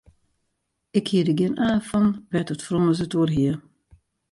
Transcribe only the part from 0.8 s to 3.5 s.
Ik hie der gjin aan fan wêr't it frommes it oer